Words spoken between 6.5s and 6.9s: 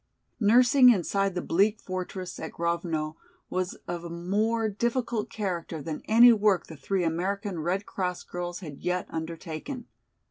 the